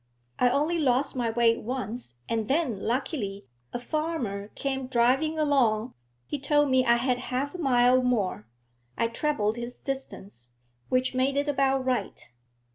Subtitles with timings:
[0.39, 5.93] I only lost my way once, and then, luckily, a farmer came driving along:
[6.25, 8.47] he told me I had half a mile more.
[8.97, 10.53] I trebled his distance,
[10.89, 12.31] which made it about right.'